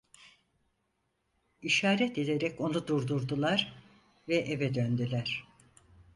İşaret 1.61 2.17
ederek 2.17 2.61
onu 2.61 2.87
durdurdular 2.87 3.73
ve 4.27 4.35
eve 4.35 4.73
döndüler. 4.75 5.43